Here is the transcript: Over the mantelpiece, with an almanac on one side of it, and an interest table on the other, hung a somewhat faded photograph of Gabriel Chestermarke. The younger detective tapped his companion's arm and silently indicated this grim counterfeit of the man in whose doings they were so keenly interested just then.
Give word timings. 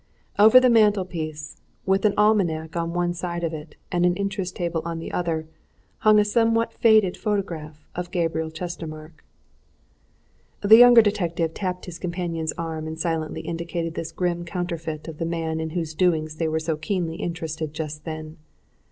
Over 0.39 0.59
the 0.59 0.67
mantelpiece, 0.71 1.57
with 1.85 2.05
an 2.05 2.15
almanac 2.17 2.75
on 2.75 2.91
one 2.91 3.13
side 3.13 3.43
of 3.43 3.53
it, 3.53 3.75
and 3.91 4.03
an 4.03 4.15
interest 4.15 4.55
table 4.55 4.81
on 4.83 4.97
the 4.97 5.11
other, 5.11 5.47
hung 5.99 6.19
a 6.19 6.25
somewhat 6.25 6.73
faded 6.73 7.15
photograph 7.15 7.85
of 7.93 8.09
Gabriel 8.09 8.49
Chestermarke. 8.49 9.23
The 10.61 10.77
younger 10.77 11.03
detective 11.03 11.53
tapped 11.53 11.85
his 11.85 11.99
companion's 11.99 12.51
arm 12.53 12.87
and 12.87 12.97
silently 12.97 13.41
indicated 13.41 13.93
this 13.93 14.11
grim 14.11 14.43
counterfeit 14.43 15.07
of 15.07 15.19
the 15.19 15.23
man 15.27 15.59
in 15.59 15.69
whose 15.69 15.93
doings 15.93 16.37
they 16.37 16.47
were 16.47 16.59
so 16.59 16.77
keenly 16.77 17.17
interested 17.17 17.71
just 17.71 18.03
then. 18.03 18.37